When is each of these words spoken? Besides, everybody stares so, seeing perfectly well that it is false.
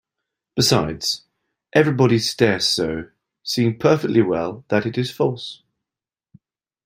Besides, 0.55 1.25
everybody 1.73 2.17
stares 2.17 2.65
so, 2.67 3.11
seeing 3.43 3.77
perfectly 3.77 4.23
well 4.23 4.65
that 4.69 4.87
it 4.87 4.97
is 4.97 5.11
false. 5.11 5.61